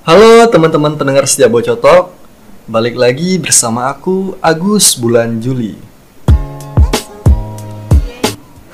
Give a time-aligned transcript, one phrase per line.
[0.00, 2.16] Halo teman-teman pendengar setia Bocotok.
[2.64, 5.76] Balik lagi bersama aku Agus bulan Juli.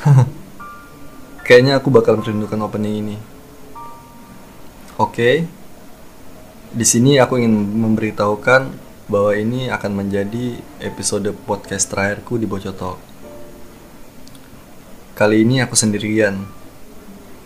[1.42, 3.16] Kayaknya aku bakal merindukan opening ini.
[5.02, 5.50] Oke.
[6.70, 8.70] Di sini aku ingin memberitahukan
[9.10, 13.02] bahwa ini akan menjadi episode podcast terakhirku di Bocotok.
[15.18, 16.46] Kali ini aku sendirian,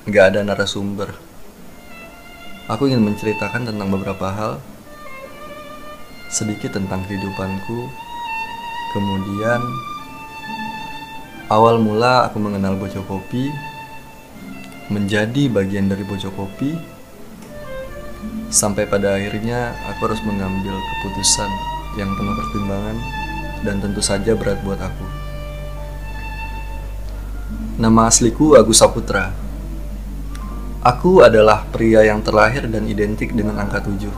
[0.04, 1.29] nggak ada narasumber.
[2.70, 4.62] Aku ingin menceritakan tentang beberapa hal,
[6.30, 7.90] sedikit tentang kehidupanku,
[8.94, 9.58] kemudian
[11.50, 13.50] awal mula aku mengenal Bocok Kopi,
[14.86, 16.70] menjadi bagian dari Bocok Kopi,
[18.54, 21.50] sampai pada akhirnya aku harus mengambil keputusan
[21.98, 22.96] yang penuh pertimbangan
[23.66, 25.06] dan tentu saja berat buat aku.
[27.82, 29.49] Nama asliku Agus Saputra.
[30.80, 34.08] Aku adalah pria yang terlahir dan identik dengan angka 7.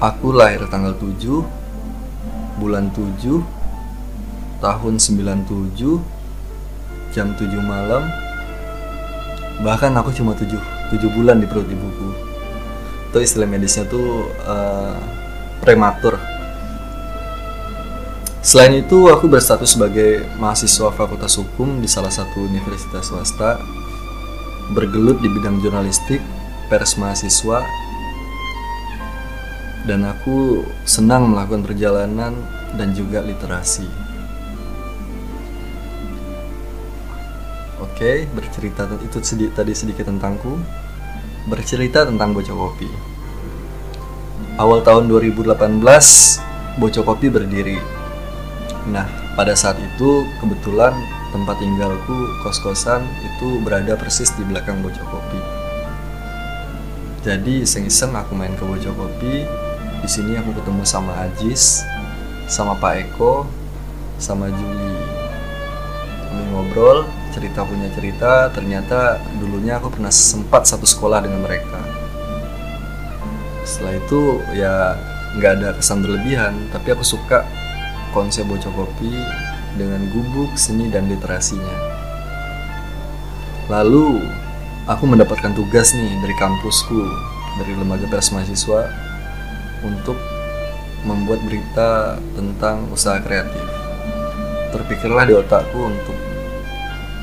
[0.00, 1.44] Aku lahir tanggal 7,
[2.56, 3.44] bulan 7,
[4.64, 6.00] tahun 97,
[7.12, 8.08] jam 7 malam,
[9.60, 12.16] bahkan aku cuma 7 7 bulan di perut ibuku.
[13.12, 14.96] Itu istilah medisnya tuh uh,
[15.60, 16.16] prematur.
[18.40, 23.60] Selain itu aku berstatus sebagai mahasiswa fakultas hukum di salah satu universitas swasta
[24.74, 26.18] bergelut di bidang jurnalistik
[26.66, 27.62] pers mahasiswa
[29.86, 32.34] dan aku senang melakukan perjalanan
[32.74, 33.86] dan juga literasi.
[37.78, 40.58] Oke, bercerita itu sedikit tadi sedikit tentangku.
[41.46, 42.90] Bercerita tentang Bocok Kopi.
[44.58, 45.54] Awal tahun 2018,
[46.82, 47.78] Bocok Kopi berdiri.
[48.90, 49.06] Nah,
[49.38, 50.92] pada saat itu kebetulan
[51.34, 55.40] tempat tinggalku kos-kosan itu berada persis di belakang Bocok Kopi.
[57.26, 59.46] Jadi iseng-iseng aku main ke Bocok Kopi.
[60.02, 61.82] Di sini aku ketemu sama Ajis,
[62.46, 63.48] sama Pak Eko,
[64.20, 64.94] sama Juli.
[66.30, 71.76] Kami ngobrol, cerita punya cerita ternyata dulunya aku pernah sempat satu sekolah dengan mereka
[73.66, 74.96] setelah itu ya
[75.36, 77.44] nggak ada kesan berlebihan tapi aku suka
[78.16, 79.12] konsep bocah kopi
[79.76, 81.76] dengan gubuk seni dan literasinya
[83.68, 84.24] lalu
[84.88, 87.04] aku mendapatkan tugas nih dari kampusku
[87.60, 88.88] dari lembaga pers mahasiswa
[89.84, 90.16] untuk
[91.06, 93.86] membuat berita tentang usaha kreatif
[94.76, 96.16] terpikirlah di otakku untuk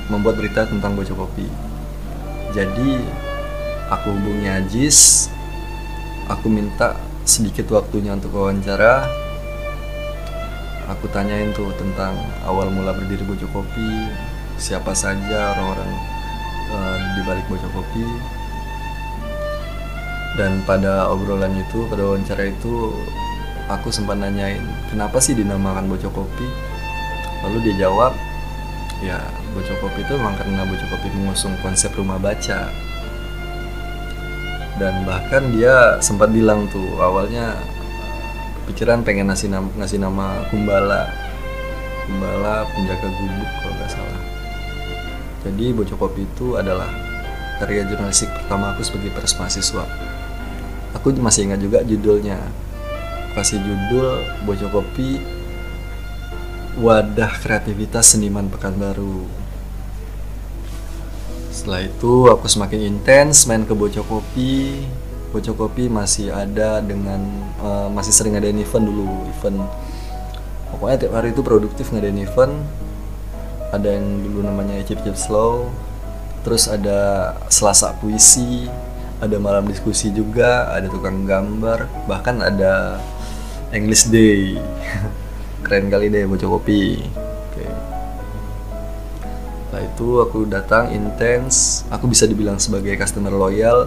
[0.10, 1.48] membuat berita tentang bocah kopi.
[2.54, 3.00] Jadi
[3.90, 5.30] aku hubungi Ajis,
[6.30, 9.23] aku minta sedikit waktunya untuk wawancara.
[10.92, 14.12] Aku tanyain tuh tentang awal mula berdiri bocah kopi,
[14.60, 15.92] siapa saja orang-orang
[16.72, 18.04] uh, di balik bocah kopi.
[20.34, 22.92] Dan pada obrolan itu, pada wawancara itu,
[23.70, 26.48] aku sempat nanyain, kenapa sih dinamakan bocah kopi?
[27.46, 28.18] Lalu dia jawab,
[29.04, 29.20] ya
[29.54, 32.72] Bocok Kopi itu memang karena Bocok Kopi mengusung konsep rumah baca
[34.82, 37.54] dan bahkan dia sempat bilang tuh awalnya
[38.70, 41.12] pikiran pengen ngasih nama, ngasih nama Kumbala.
[42.08, 44.22] Kumbala penjaga gubuk kalau nggak salah.
[45.44, 46.88] Jadi Bocok Kopi itu adalah
[47.60, 49.86] karya jurnalistik pertama aku sebagai pers mahasiswa.
[50.96, 52.40] Aku masih ingat juga judulnya.
[53.36, 55.20] Kasih judul Bocok Kopi
[56.80, 59.28] wadah kreativitas seniman Pekanbaru.
[61.54, 64.26] Setelah itu aku semakin intens main ke Bocok
[65.34, 65.90] Kopi.
[65.90, 67.22] Masih ada dengan
[67.58, 69.66] uh, masih sering ada event dulu, event.
[70.70, 72.54] Pokoknya tiap hari itu produktif ngadain event.
[73.74, 75.70] Ada yang dulu namanya Chip Chip Slow.
[76.46, 78.68] Terus ada Selasa puisi,
[79.18, 83.00] ada malam diskusi juga, ada tukang gambar, bahkan ada
[83.72, 84.60] English Day.
[85.64, 87.00] keren kali deh bocah kopi
[89.84, 93.86] itu aku datang intens aku bisa dibilang sebagai customer loyal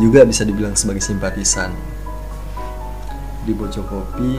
[0.00, 1.72] juga bisa dibilang sebagai simpatisan.
[3.42, 4.38] Di bocah kopi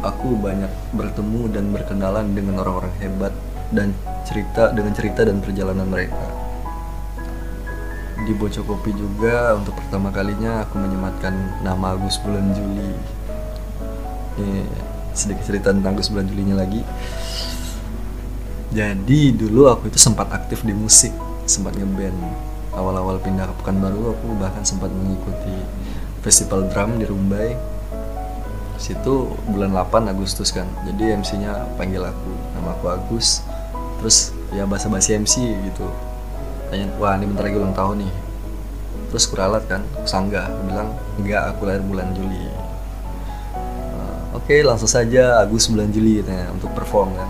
[0.00, 3.32] aku banyak bertemu dan berkenalan dengan orang-orang hebat
[3.70, 3.92] dan
[4.26, 6.18] cerita dengan cerita dan perjalanan mereka.
[8.20, 11.32] Di Bocok Kopi juga untuk pertama kalinya aku menyematkan
[11.64, 12.92] nama Agus bulan Juli.
[14.36, 14.60] Ini
[15.16, 16.84] sedikit cerita tentang Gus bulan Julinya lagi.
[18.70, 21.10] Jadi dulu aku itu sempat aktif di musik
[21.48, 25.54] sempat ngeband awal-awal pindah ke Pekanbaru aku bahkan sempat mengikuti
[26.22, 27.56] festival drum di Rumbai.
[28.80, 32.32] Situ bulan 8 Agustus kan jadi MC-nya panggil aku.
[32.56, 33.44] Nama aku Agus
[34.00, 35.84] terus ya bahasa basi MC gitu.
[36.72, 38.12] Tanya wah ini bentar lagi ulang tahun nih.
[39.12, 42.40] Terus kuralat kan sanggah bilang enggak aku lahir bulan Juli.
[42.40, 47.28] Uh, oke okay, langsung saja Agus bulan Juli katanya untuk perform kan.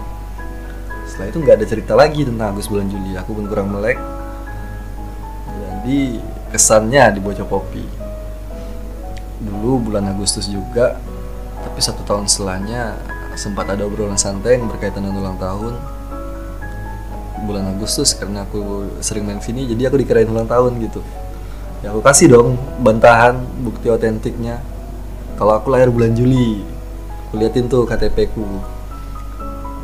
[1.11, 3.99] Setelah itu nggak ada cerita lagi tentang Agus bulan Juli aku pun kurang melek
[5.81, 6.21] jadi
[6.53, 7.81] kesannya di kopi.
[9.41, 11.01] Dulu bulan Agustus juga
[11.65, 13.01] tapi satu tahun setelahnya
[13.33, 15.73] sempat ada obrolan santai yang berkaitan dengan ulang tahun.
[17.49, 21.01] Bulan Agustus karena aku sering main sini jadi aku dikirain ulang tahun gitu.
[21.81, 24.61] Ya aku kasih dong bantahan bukti otentiknya.
[25.41, 26.61] Kalau aku lahir bulan Juli
[27.33, 28.45] aku liatin tuh KTP ku.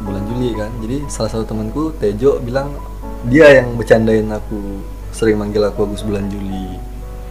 [0.04, 2.76] Bulan Juli kan jadi salah satu temanku Tejo bilang
[3.32, 4.84] dia yang bercandain aku
[5.16, 6.76] sering manggil aku Agus bulan Juli.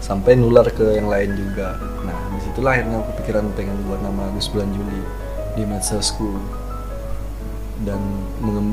[0.01, 1.77] Sampai nular ke yang lain juga.
[2.01, 5.01] Nah di situlah akhirnya aku pikiran pengen buat nama Agus bulan Juli
[5.53, 6.33] di medsosku
[7.85, 8.01] dan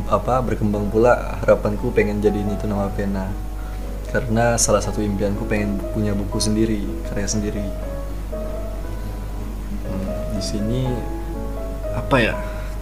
[0.08, 3.28] apa berkembang pula harapanku pengen jadiin itu nama pena
[4.14, 6.80] karena salah satu impianku pengen punya buku sendiri
[7.12, 7.66] karya sendiri.
[9.84, 10.88] Hmm, di sini
[11.92, 12.34] apa ya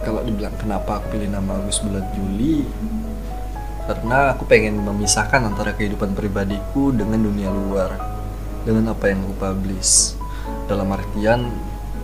[0.07, 2.63] kalau dibilang kenapa aku pilih nama Agus bulan Juli
[3.89, 7.97] karena aku pengen memisahkan antara kehidupan pribadiku dengan dunia luar.
[8.61, 10.13] Dengan apa yang aku publish.
[10.69, 11.49] Dalam artian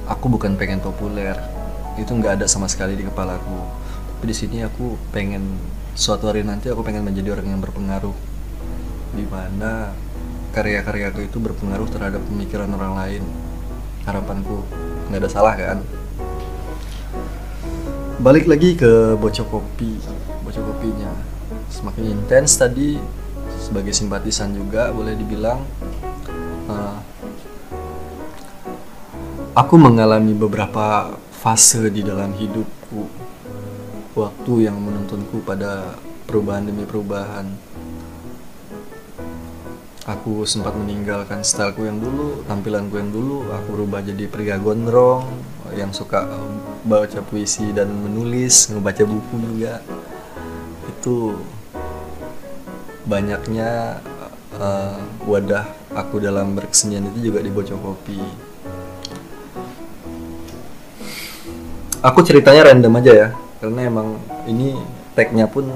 [0.09, 1.37] aku bukan pengen populer.
[1.97, 3.61] Itu nggak ada sama sekali di kepalaku.
[4.17, 5.57] Tapi di sini aku pengen
[5.93, 8.15] suatu hari nanti aku pengen menjadi orang yang berpengaruh.
[9.13, 9.93] Di mana
[10.57, 13.23] karya-karyaku itu berpengaruh terhadap pemikiran orang lain.
[14.09, 14.65] Harapanku
[15.13, 15.79] nggak ada salah kan?
[18.17, 20.01] Balik lagi ke bocok kopi
[20.47, 21.11] bocok kopinya
[21.71, 22.99] semakin intens tadi
[23.59, 25.59] sebagai simpatisan juga boleh dibilang
[26.71, 26.97] uh,
[29.57, 33.09] aku mengalami beberapa fase di dalam hidupku.
[34.17, 37.45] Waktu yang menuntunku pada perubahan demi perubahan.
[40.07, 45.27] Aku sempat meninggalkan styleku yang dulu tampilanku yang dulu aku berubah jadi pria gondrong
[45.75, 46.23] yang suka
[46.87, 49.83] baca puisi dan menulis ngebaca buku juga.
[50.87, 51.35] Itu
[53.07, 54.03] banyaknya
[54.59, 55.63] uh, wadah
[55.95, 58.19] aku dalam berkesenian itu juga di Bocok Kopi.
[62.03, 63.27] Aku ceritanya random aja ya,
[63.63, 64.77] karena emang ini
[65.17, 65.71] tagnya pun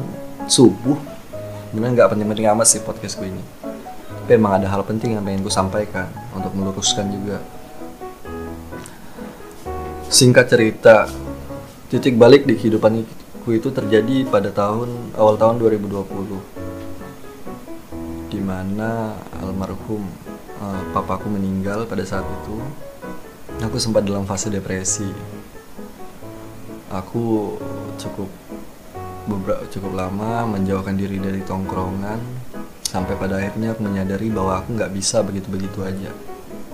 [0.46, 1.00] subuh.
[1.72, 3.44] Sebenarnya nggak penting-penting amat sih podcast gue ini.
[4.28, 7.40] Tapi emang ada hal penting yang pengen gue sampaikan untuk meluruskan juga.
[10.12, 11.08] Singkat cerita,
[11.88, 16.61] titik balik di kehidupanku itu terjadi pada tahun awal tahun 2020
[18.52, 20.04] di mana almarhum
[20.60, 22.60] uh, papaku meninggal pada saat itu
[23.64, 25.08] aku sempat dalam fase depresi.
[26.92, 27.56] Aku
[27.96, 28.28] cukup
[29.24, 32.20] beberapa cukup lama menjauhkan diri dari tongkrongan
[32.84, 36.12] sampai pada akhirnya aku menyadari bahwa aku nggak bisa begitu-begitu aja.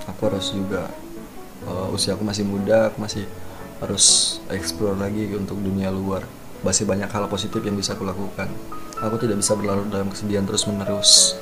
[0.10, 0.90] Aku harus juga
[1.70, 3.30] uh, usia aku masih muda aku masih
[3.78, 6.26] harus explore lagi untuk dunia luar.
[6.66, 8.50] Masih banyak hal positif yang bisa aku lakukan.
[8.98, 11.38] Aku tidak bisa berlarut dalam kesedihan terus menerus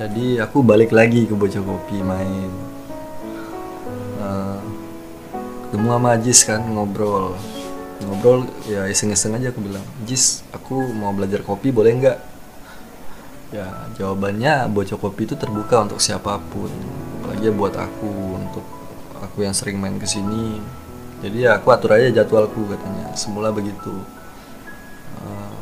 [0.00, 2.48] jadi aku balik lagi ke bocah kopi main.
[4.16, 4.56] Uh,
[5.68, 7.36] ketemu sama Jis kan ngobrol.
[8.00, 12.18] Ngobrol ya iseng-iseng aja aku bilang Jis aku mau belajar kopi boleh nggak?
[13.52, 13.68] Ya
[14.00, 16.72] jawabannya bocah kopi itu terbuka untuk siapa pun
[17.20, 18.64] apalagi buat aku untuk
[19.20, 20.64] aku yang sering main ke sini
[21.20, 23.12] jadi ya aku atur aja jadwalku katanya.
[23.12, 23.92] Semula begitu.
[25.20, 25.56] Uh,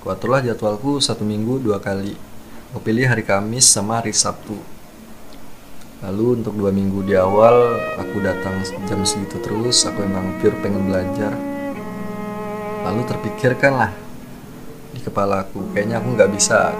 [0.00, 2.31] aku aturlah jadwalku satu minggu dua kali
[2.72, 4.56] aku pilih hari Kamis sama hari Sabtu.
[6.00, 9.84] Lalu untuk dua minggu di awal aku datang jam segitu terus.
[9.84, 11.36] Aku emang pure pengen belajar.
[12.88, 13.92] Lalu terpikirkan lah
[14.88, 15.68] di kepala aku.
[15.76, 16.72] Kayaknya aku nggak bisa.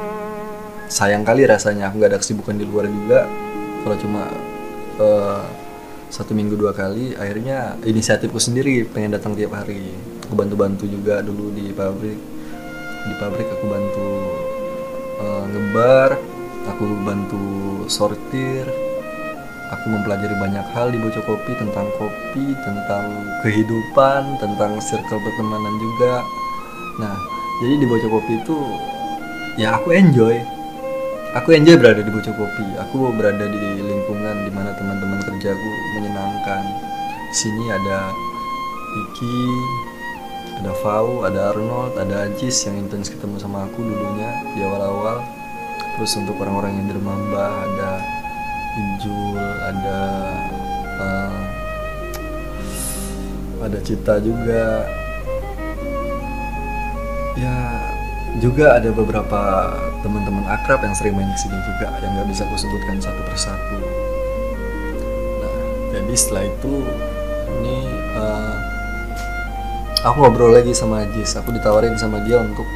[0.89, 3.29] Sayang kali rasanya aku nggak ada kesibukan di luar juga.
[3.85, 4.33] Kalau cuma
[4.97, 5.45] uh,
[6.09, 9.93] satu minggu dua kali akhirnya inisiatifku sendiri pengen datang tiap hari.
[10.25, 12.17] Aku bantu-bantu juga dulu di pabrik.
[13.05, 14.09] Di pabrik aku bantu
[15.23, 16.19] uh, ngebar
[16.67, 17.47] aku bantu
[17.87, 18.67] sortir
[19.73, 23.07] aku mempelajari banyak hal di Bocok Kopi tentang kopi tentang
[23.41, 26.21] kehidupan tentang circle pertemanan juga.
[27.01, 27.17] Nah
[27.65, 28.59] jadi di Bocok Kopi itu
[29.57, 30.37] ya aku enjoy.
[31.33, 32.67] Aku enjoy berada di Bocok Kopi.
[32.77, 36.63] Aku berada di lingkungan di mana teman-teman kerjaku menyenangkan.
[37.33, 38.13] Di sini ada
[38.93, 39.37] Iki
[40.63, 45.19] ada Fau, ada Arnold, ada Ajis yang intens ketemu sama aku dulunya di awal-awal.
[45.99, 47.91] Terus untuk orang-orang yang Mbah ada
[48.79, 50.01] Injul ada
[51.03, 51.41] uh,
[53.67, 54.87] ada Cita juga.
[57.35, 57.59] Ya
[58.39, 59.75] juga ada beberapa
[60.07, 63.79] teman-teman akrab yang sering main di sini juga yang nggak bisa aku sebutkan satu persatu.
[65.43, 65.59] Nah
[65.91, 66.87] jadi setelah itu
[70.03, 71.39] aku ngobrol lagi sama Jis.
[71.39, 72.67] Aku ditawarin sama dia untuk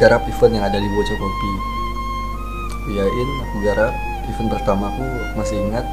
[0.00, 1.52] garap event yang ada di Boco Kopi.
[2.80, 3.92] Aku yain aku garap.
[4.28, 5.04] Event pertama aku
[5.36, 5.84] masih ingat.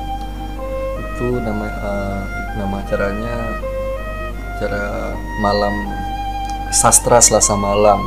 [1.15, 2.21] Itu nama uh,
[2.55, 3.35] nama acaranya
[4.57, 5.13] acara
[5.43, 5.75] malam
[6.71, 7.99] sastra selasa malam.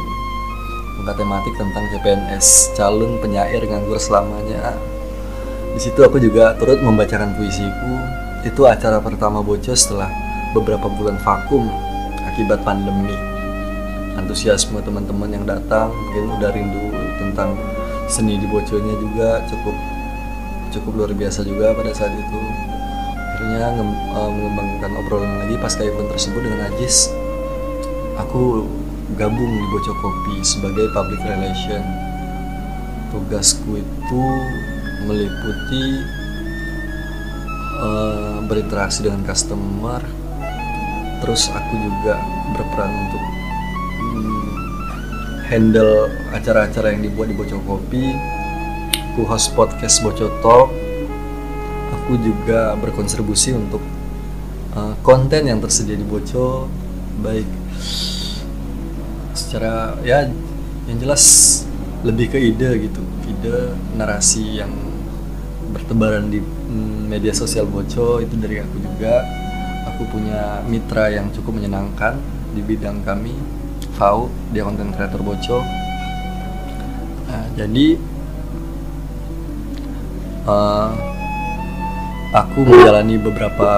[1.00, 4.76] Buka tematik tentang CPNS calon penyair nganggur selamanya.
[5.70, 7.92] Di situ aku juga turut membacakan puisiku.
[8.40, 10.08] Itu acara pertama Boco setelah
[10.56, 11.89] beberapa bulan vakum
[12.28, 13.16] akibat pandemi.
[14.18, 17.56] Antusiasme teman-teman yang datang mungkin udah rindu tentang
[18.10, 19.76] seni di boconya juga cukup
[20.70, 22.40] cukup luar biasa juga pada saat itu.
[23.34, 27.08] Akhirnya uh, mengembangkan obrolan lagi pas event tersebut dengan Ajis.
[28.20, 28.68] Aku
[29.16, 31.82] gabung di Bocok Kopi sebagai public relation.
[33.10, 34.24] Tugasku itu
[35.08, 35.84] meliputi
[37.80, 40.19] uh, berinteraksi dengan customer
[41.20, 42.16] terus aku juga
[42.56, 43.22] berperan untuk
[44.00, 44.48] hmm,
[45.52, 48.04] handle acara-acara yang dibuat di Bocor Kopi
[49.20, 50.72] aku host podcast Bocor Talk.
[51.92, 53.84] Aku juga berkontribusi untuk
[54.72, 56.70] uh, konten yang tersedia di Bocor
[57.20, 57.44] baik
[59.36, 60.24] secara ya
[60.88, 61.22] yang jelas
[62.00, 64.72] lebih ke ide gitu ide narasi yang
[65.76, 69.26] bertebaran di mm, media sosial Boco itu dari aku juga
[69.88, 72.18] aku punya mitra yang cukup menyenangkan
[72.52, 73.36] di bidang kami
[73.96, 74.32] Fau.
[74.52, 75.60] Dia konten kreator Boco
[77.30, 77.94] nah, jadi
[80.50, 80.90] uh,
[82.30, 83.70] aku menjalani beberapa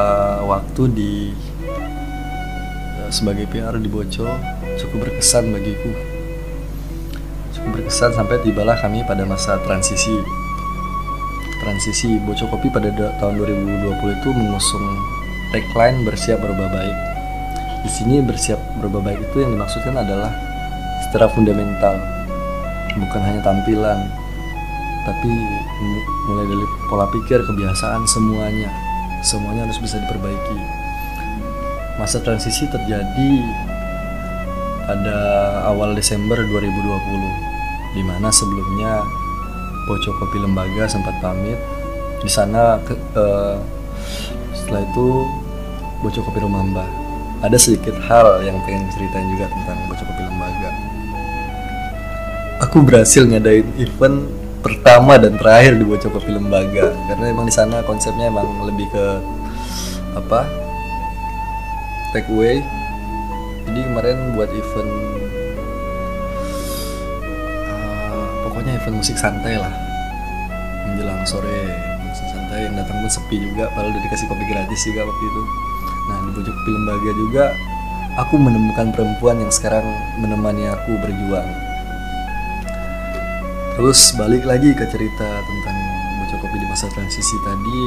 [0.44, 1.12] waktu di
[3.00, 4.28] uh, sebagai PR di Boco
[4.78, 5.90] cukup berkesan bagiku.
[7.52, 10.16] Cukup berkesan sampai tibalah kami pada masa transisi.
[11.62, 12.90] Transisi Boco Kopi pada
[13.22, 14.86] tahun 2020 itu mengusung
[15.52, 16.98] tagline bersiap berubah baik.
[17.84, 20.32] Di sini bersiap berubah baik itu yang dimaksudkan adalah
[21.06, 22.00] secara fundamental,
[22.96, 24.00] bukan hanya tampilan,
[25.04, 25.28] tapi
[26.30, 28.72] mulai dari pola pikir, kebiasaan semuanya,
[29.20, 30.58] semuanya harus bisa diperbaiki.
[32.00, 33.30] Masa transisi terjadi
[34.88, 35.18] pada
[35.68, 39.04] awal Desember 2020, di mana sebelumnya
[39.84, 41.58] Poco Kopi Lembaga sempat pamit.
[42.22, 43.58] Di sana ke, uh,
[44.54, 45.08] setelah itu
[46.02, 46.90] Bocok Kopi Rumah Mbah.
[47.46, 50.70] Ada sedikit hal yang pengen ceritain juga tentang Bocok Kopi Lembaga.
[52.66, 54.26] Aku berhasil ngadain event
[54.66, 59.06] pertama dan terakhir di Bocok Kopi Lembaga karena emang di sana konsepnya emang lebih ke
[60.18, 60.42] apa
[62.10, 62.66] take away.
[63.62, 64.92] Jadi kemarin buat event
[68.10, 69.70] uh, pokoknya event musik santai lah.
[70.90, 71.62] Menjelang sore
[72.02, 72.66] musik santai.
[72.66, 75.42] Yang datang pun sepi juga padahal udah dikasih kopi gratis juga waktu itu
[76.10, 77.44] Nah di pojok lembaga juga
[78.18, 79.84] aku menemukan perempuan yang sekarang
[80.20, 81.48] menemani aku berjuang.
[83.72, 85.76] Terus balik lagi ke cerita tentang
[86.20, 87.80] bocor kopi di masa transisi tadi.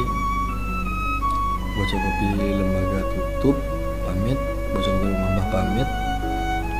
[1.78, 3.56] Bocor kopi lembaga tutup,
[4.02, 4.40] pamit.
[4.74, 5.90] Bocor kopi rumah pamit.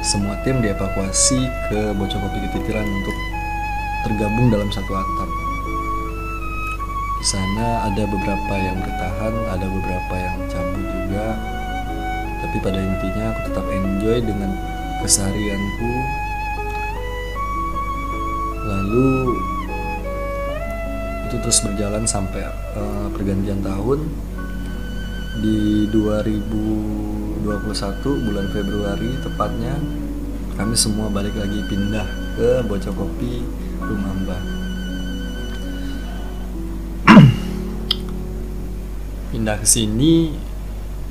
[0.02, 1.40] Semua tim dievakuasi
[1.70, 3.16] ke bocor kopi ketitiran untuk
[4.10, 5.30] tergabung dalam satu atap.
[7.22, 10.75] Di sana ada beberapa yang bertahan, ada beberapa yang cabut
[11.16, 11.40] juga.
[12.44, 14.52] Tapi pada intinya aku tetap enjoy dengan
[15.00, 15.94] keseharianku.
[18.68, 19.40] Lalu
[21.26, 22.44] itu terus berjalan sampai
[22.76, 24.04] uh, pergantian tahun
[25.40, 27.48] di 2021
[28.04, 29.76] bulan Februari tepatnya
[30.56, 32.08] kami semua balik lagi pindah
[32.40, 33.44] ke Bocok Kopi
[33.84, 34.44] Rumah Mbah
[39.36, 40.40] pindah ke sini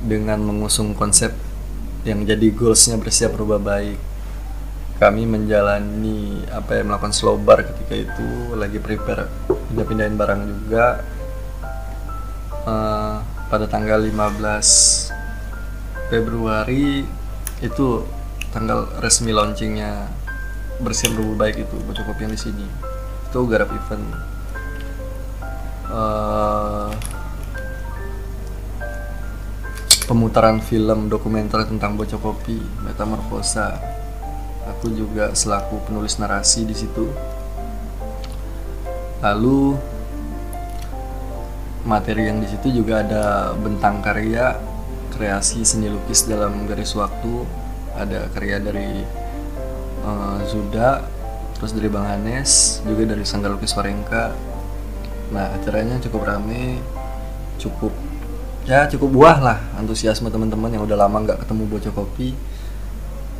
[0.03, 1.31] dengan mengusung konsep
[2.05, 3.97] yang jadi goalsnya bersiap berubah baik.
[4.95, 11.03] Kami menjalani apa ya melakukan slow bar ketika itu lagi prepare pindah-pindahin barang juga.
[12.65, 17.05] Uh, pada tanggal 15 Februari
[17.61, 17.87] itu
[18.55, 20.07] tanggal resmi launchingnya
[20.79, 22.65] bersiap berubah baik itu bocor kopi yang di sini.
[23.29, 24.05] Itu garap event.
[25.91, 26.89] Uh,
[30.05, 33.77] pemutaran film dokumenter tentang bocah kopi Metamorfosa.
[34.65, 37.09] Aku juga selaku penulis narasi di situ.
[39.21, 39.77] Lalu
[41.85, 44.57] materi yang di situ juga ada bentang karya
[45.13, 47.45] kreasi seni lukis dalam garis waktu.
[47.97, 49.01] Ada karya dari
[50.03, 51.01] uh, Zuda,
[51.55, 54.35] terus dari Bang Hanes juga dari Sanggar Lukis Warengka
[55.33, 56.77] nah acaranya cukup rame
[57.57, 57.89] cukup
[58.65, 62.33] ya cukup buah lah antusiasme teman-teman yang udah lama nggak ketemu bocah kopi.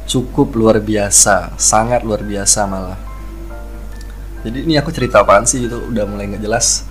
[0.06, 3.00] Cukup luar biasa sangat luar biasa malah.
[4.46, 6.86] Jadi ini aku cerita apaan sih itu udah mulai nggak jelas.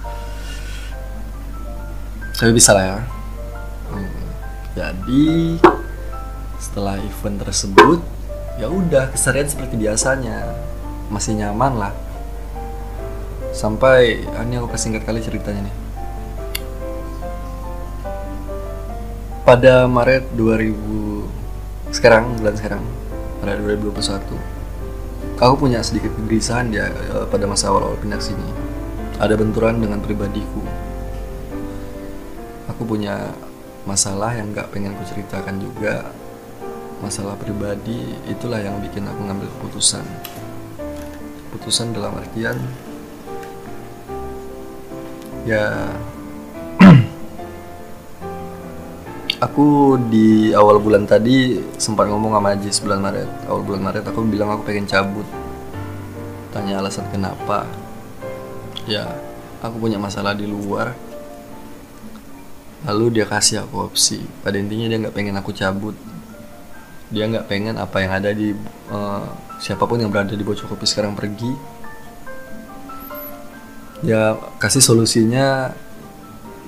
[2.35, 2.99] Tapi bisa lah ya.
[3.95, 4.26] Hmm,
[4.75, 5.26] jadi
[6.59, 8.03] setelah event tersebut
[8.59, 10.50] ya udah keseharian seperti biasanya.
[11.07, 11.95] Masih nyaman lah.
[13.55, 15.84] Sampai ah, ini aku singkat kali ceritanya nih
[19.45, 22.83] pada Maret 2000 sekarang bulan sekarang
[23.39, 24.55] pada 2021
[25.45, 26.89] aku punya sedikit kegelisahan ya
[27.29, 28.47] pada masa awal-awal pindah sini.
[29.21, 30.63] Ada benturan dengan pribadiku.
[32.71, 33.31] Aku punya
[33.87, 36.11] masalah yang gak pengen aku ceritakan juga.
[37.05, 40.03] Masalah pribadi itulah yang bikin aku ngambil keputusan.
[41.53, 42.57] Keputusan dalam artian
[45.45, 45.93] ya
[49.41, 53.31] aku di awal bulan tadi sempat ngomong sama Ajis bulan Maret.
[53.50, 55.26] Awal bulan Maret aku bilang aku pengen cabut.
[56.55, 57.67] Tanya alasan kenapa.
[58.87, 59.19] Ya
[59.64, 60.95] aku punya masalah di luar.
[62.85, 64.21] Lalu dia kasih aku opsi.
[64.45, 65.97] Pada intinya dia nggak pengen aku cabut.
[67.09, 68.53] Dia nggak pengen apa yang ada di
[68.93, 69.25] uh,
[69.59, 71.53] siapa pun yang berada di bocor kopi sekarang pergi.
[74.05, 75.73] Ya kasih solusinya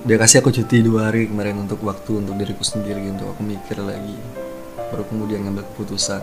[0.06, 3.74] dia kasih aku cuti dua hari kemarin untuk waktu untuk diriku sendiri untuk aku mikir
[3.82, 4.14] lagi.
[4.94, 6.22] Baru kemudian ngambil keputusan.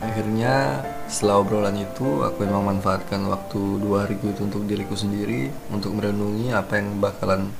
[0.00, 0.80] Akhirnya
[1.12, 6.56] setelah obrolan itu aku memang manfaatkan waktu dua hari itu untuk diriku sendiri untuk merenungi
[6.56, 7.52] apa yang bakalan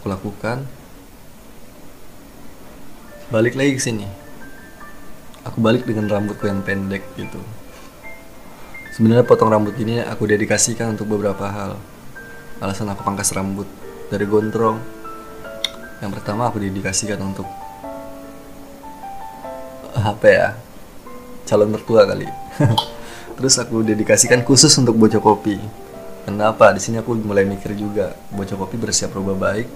[0.00, 0.64] aku lakukan.
[3.28, 4.08] Balik lagi ke sini.
[5.44, 7.44] Aku balik dengan rambutku yang pendek gitu.
[8.96, 11.76] Sebenarnya potong rambut ini aku dedikasikan untuk beberapa hal
[12.60, 13.66] alasan aku pangkas rambut
[14.12, 14.78] dari gondrong.
[16.00, 17.48] Yang pertama aku didikasikan untuk
[19.96, 20.48] apa ya
[21.48, 22.28] calon mertua kali.
[23.40, 25.56] Terus aku dedikasikan khusus untuk bocah kopi.
[26.28, 26.70] Kenapa?
[26.76, 29.66] Di sini aku mulai mikir juga bocah kopi bersiap rubah baik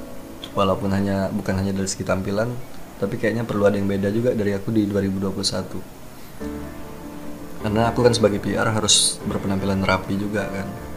[0.55, 2.55] walaupun hanya bukan hanya dari segi tampilan
[3.03, 8.39] tapi kayaknya perlu ada yang beda juga dari aku di 2021 karena aku kan sebagai
[8.39, 10.94] PR harus berpenampilan rapi juga kan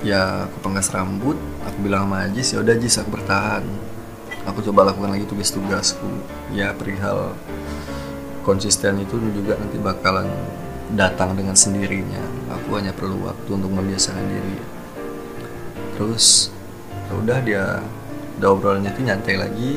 [0.00, 1.36] ya aku pangkas rambut
[1.68, 3.64] aku bilang sama Ajis ya udah Ajis aku bertahan.
[4.48, 6.08] Aku coba lakukan lagi tugas-tugasku
[6.56, 7.36] ya perihal
[8.40, 10.26] konsisten itu juga nanti bakalan
[10.96, 12.22] datang dengan sendirinya.
[12.56, 14.56] Aku hanya perlu waktu untuk membiasakan diri.
[15.94, 16.48] Terus
[17.08, 17.64] ya udah dia
[18.40, 19.72] udah obrolannya itu nyantai lagi.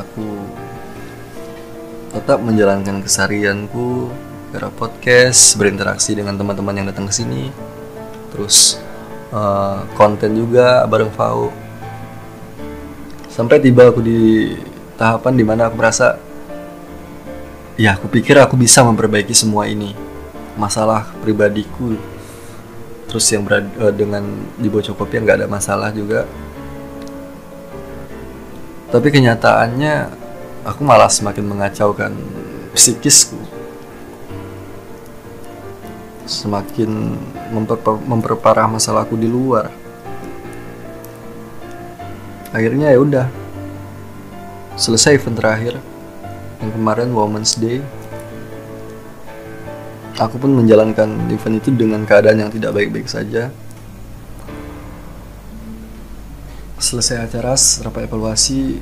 [0.00, 0.26] Aku
[2.16, 4.08] tetap menjalankan keseharianku
[4.56, 7.52] gara podcast berinteraksi dengan teman-teman yang datang ke sini.
[8.32, 8.80] Terus
[9.36, 11.52] uh, konten juga bareng Fau
[13.28, 14.56] sampai tiba aku di
[14.96, 16.16] tahapan di mana aku merasa
[17.76, 19.92] ya aku pikir aku bisa memperbaiki semua ini.
[20.56, 22.00] Masalah pribadiku.
[23.06, 24.24] Terus yang berada uh, dengan
[24.56, 26.24] di bocor kopi yang nggak ada masalah juga.
[28.88, 29.94] Tapi kenyataannya
[30.64, 32.16] aku malah semakin mengacaukan
[32.72, 33.36] psikisku
[36.26, 37.14] semakin
[37.54, 39.70] memper memperparah masalahku di luar.
[42.50, 43.26] Akhirnya ya udah
[44.74, 45.74] selesai event terakhir.
[46.58, 47.80] Yang kemarin Women's Day.
[50.16, 53.52] Aku pun menjalankan event itu dengan keadaan yang tidak baik-baik saja.
[56.80, 58.80] Selesai acara rapat evaluasi.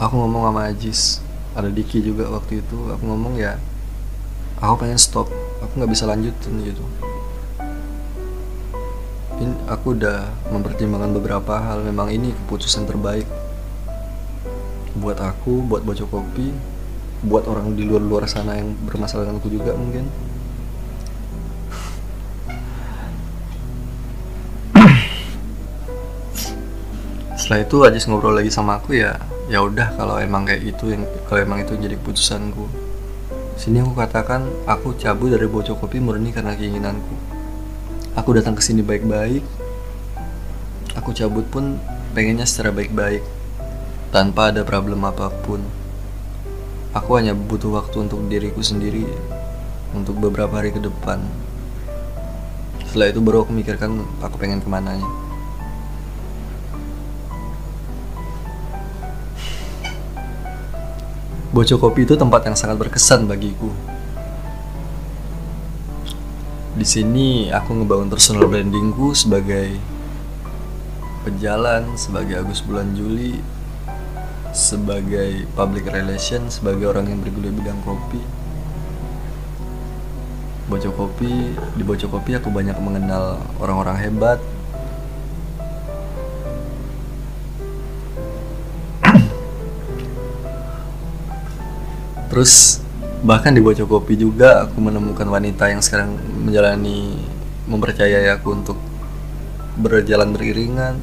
[0.00, 1.20] Aku ngomong sama Ajis
[1.56, 2.78] ada Diki juga waktu itu.
[2.96, 3.60] Aku ngomong ya
[4.60, 5.28] aku pengen stop.
[5.64, 6.84] Aku nggak bisa lanjutin gitu.
[9.36, 11.84] Ini aku udah mempertimbangkan beberapa hal.
[11.84, 13.28] Memang ini keputusan terbaik
[14.96, 16.56] buat aku buat bocah kopi
[17.20, 20.08] buat orang di luar-luar sana yang bermasalah denganku juga mungkin.
[27.36, 31.06] Setelah itu aja ngobrol lagi sama aku ya ya udah kalau emang kayak itu yang
[31.30, 32.85] kalau emang itu jadi keputusanku
[33.56, 37.16] Sini aku katakan, aku cabut dari bocor kopi murni karena keinginanku.
[38.12, 39.40] Aku datang ke sini baik-baik.
[41.00, 41.80] Aku cabut pun
[42.12, 43.24] pengennya secara baik-baik,
[44.12, 45.64] tanpa ada problem apa pun.
[46.92, 49.08] Aku hanya butuh waktu untuk diriku sendiri,
[49.92, 51.20] untuk beberapa hari ke depan.
[52.88, 55.04] Setelah itu baru aku mikirkan aku pengen ke mananya.
[61.56, 63.72] Boco Kopi itu tempat yang sangat berkesan bagiku.
[66.76, 69.80] Di sini aku ngebangun personal brandingku sebagai
[71.24, 73.40] pejalan, sebagai Agus Bulan Juli,
[74.52, 78.20] sebagai public relation, sebagai orang yang bergelut bidang kopi.
[80.68, 84.36] Boco Kopi, di Boco Kopi aku banyak mengenal orang-orang hebat,
[92.36, 92.84] Terus
[93.24, 97.16] bahkan di Bocok Kopi juga aku menemukan wanita yang sekarang menjalani
[97.64, 98.76] mempercayai aku untuk
[99.80, 101.00] berjalan beriringan.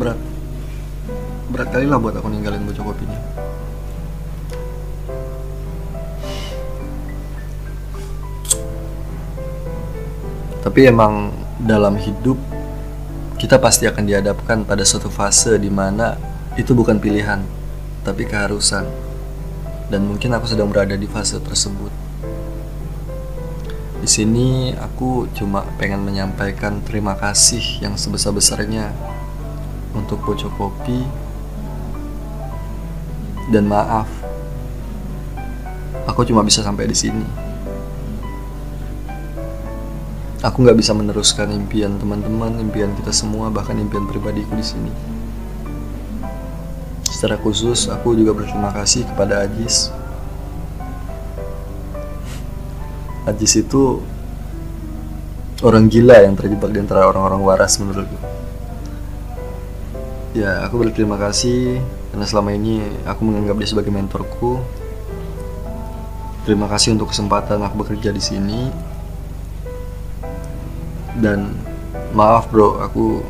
[0.00, 0.16] Berat.
[1.52, 3.20] Berat kali lah buat aku ninggalin Bocok Kopinya.
[10.64, 12.40] Tapi emang dalam hidup
[13.38, 16.18] kita pasti akan dihadapkan pada suatu fase di mana
[16.58, 17.38] itu bukan pilihan,
[18.02, 18.82] tapi keharusan.
[19.86, 21.94] Dan mungkin aku sedang berada di fase tersebut.
[24.02, 28.90] Di sini aku cuma pengen menyampaikan terima kasih yang sebesar-besarnya
[29.94, 31.06] untuk Pocok Kopi
[33.54, 34.10] dan maaf.
[36.10, 37.47] Aku cuma bisa sampai di sini
[40.38, 44.92] aku nggak bisa meneruskan impian teman-teman, impian kita semua, bahkan impian pribadiku di sini.
[47.02, 49.90] Secara khusus, aku juga berterima kasih kepada Ajis.
[53.26, 53.98] Ajis itu
[55.66, 58.14] orang gila yang terjebak di antara orang-orang waras menurutku.
[60.38, 61.82] Ya, aku berterima kasih
[62.14, 62.78] karena selama ini
[63.10, 64.62] aku menganggap dia sebagai mentorku.
[66.46, 68.87] Terima kasih untuk kesempatan aku bekerja di sini
[71.18, 71.52] dan
[72.14, 73.20] maaf bro aku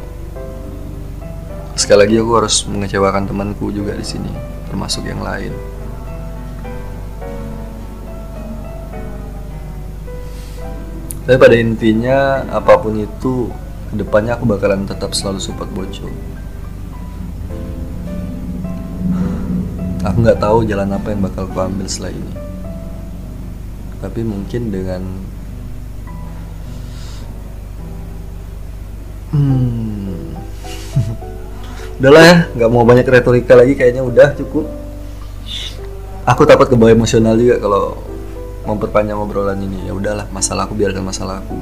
[1.78, 4.30] sekali lagi aku harus mengecewakan temanku juga di sini
[4.68, 5.54] termasuk yang lain.
[11.28, 13.52] Tapi pada intinya apa pun itu
[13.92, 16.08] ke depannya aku bakalan tetap selalu support Bojo.
[20.08, 22.32] Aku nggak tahu jalan apa yang bakal aku ambil setelah ini.
[24.00, 25.02] Tapi mungkin dengan
[29.38, 30.34] Hmm.
[32.02, 34.66] Udahlah ya, nggak mau banyak retorika lagi kayaknya udah cukup.
[36.26, 38.02] Aku takut kebawa emosional juga kalau
[38.66, 39.86] memperpanjang obrolan ini.
[39.86, 41.56] Ya udahlah, masalah aku biarkan masalah aku.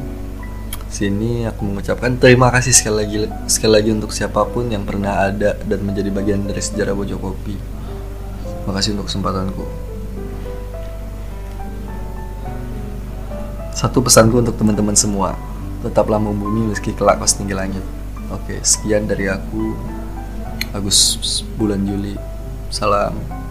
[0.88, 5.52] Sini aku mengucapkan terima kasih sekali lagi sekali lagi untuk siapa pun yang pernah ada
[5.52, 7.52] dan menjadi bagian dari sejarah Bojo Kopi.
[8.64, 9.66] Makasih untuk kesempatanku.
[13.76, 15.36] Satu pesanku untuk teman-teman semua
[15.86, 17.84] tetaplah membumi meski kelak kau setinggi langit.
[18.34, 19.78] Oke, sekian dari aku
[20.74, 21.22] Agus
[21.54, 22.18] bulan Juli.
[22.68, 23.45] Salam.